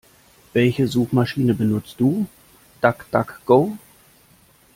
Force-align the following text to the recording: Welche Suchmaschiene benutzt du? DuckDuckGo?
Welche 0.53 0.87
Suchmaschiene 0.87 1.53
benutzt 1.53 1.99
du? 1.99 2.25
DuckDuckGo? 2.81 3.77